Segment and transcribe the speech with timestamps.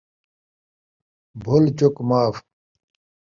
[1.43, 2.35] بھل چُک معاف